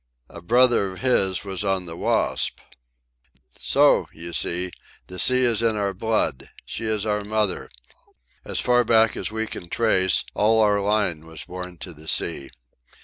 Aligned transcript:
A 0.29 0.41
brother 0.41 0.89
of 0.91 0.99
his 1.01 1.43
was 1.45 1.63
on 1.63 1.85
the 1.85 1.95
Wasp. 1.95 2.59
"So, 3.59 4.07
you 4.11 4.33
see, 4.33 4.71
the 5.05 5.19
sea 5.19 5.41
is 5.45 5.61
in 5.61 5.75
our 5.75 5.93
blood. 5.93 6.49
She 6.65 6.85
is 6.85 7.05
our 7.05 7.23
mother. 7.23 7.69
As 8.43 8.59
far 8.59 8.83
back 8.83 9.15
as 9.15 9.29
we 9.29 9.45
can 9.45 9.69
trace 9.69 10.23
all 10.33 10.59
our 10.59 10.81
line 10.81 11.27
was 11.27 11.43
born 11.45 11.77
to 11.81 11.93
the 11.93 12.07
sea." 12.07 12.49